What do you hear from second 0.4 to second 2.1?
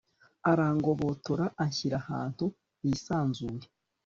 arangobotora, anshyira